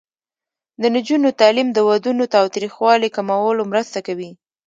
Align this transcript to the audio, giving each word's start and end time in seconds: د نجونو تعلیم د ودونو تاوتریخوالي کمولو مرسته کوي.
د 0.81 0.83
نجونو 0.95 1.29
تعلیم 1.41 1.67
د 1.73 1.79
ودونو 1.89 2.23
تاوتریخوالي 2.35 3.09
کمولو 3.15 3.61
مرسته 3.71 3.99
کوي. 4.07 4.31